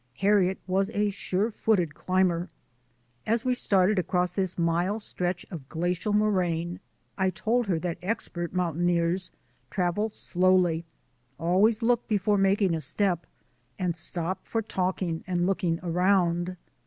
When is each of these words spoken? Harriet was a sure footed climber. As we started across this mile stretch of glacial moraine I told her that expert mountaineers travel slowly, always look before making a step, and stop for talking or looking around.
Harriet 0.17 0.57
was 0.65 0.89
a 0.95 1.11
sure 1.11 1.51
footed 1.51 1.93
climber. 1.93 2.49
As 3.27 3.45
we 3.45 3.53
started 3.53 3.99
across 3.99 4.31
this 4.31 4.57
mile 4.57 4.97
stretch 4.99 5.45
of 5.51 5.69
glacial 5.69 6.11
moraine 6.11 6.79
I 7.19 7.29
told 7.29 7.67
her 7.67 7.77
that 7.81 7.99
expert 8.01 8.51
mountaineers 8.51 9.29
travel 9.69 10.09
slowly, 10.09 10.85
always 11.37 11.83
look 11.83 12.07
before 12.07 12.39
making 12.39 12.73
a 12.73 12.81
step, 12.81 13.27
and 13.77 13.95
stop 13.95 14.43
for 14.47 14.63
talking 14.63 15.23
or 15.27 15.35
looking 15.35 15.79
around. 15.83 16.57